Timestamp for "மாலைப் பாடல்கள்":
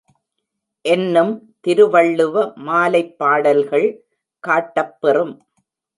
2.59-3.87